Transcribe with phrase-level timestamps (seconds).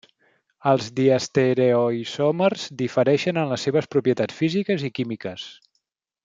[0.69, 5.47] Els diastereoisòmers difereixen en les seves propietats físiques i químiques.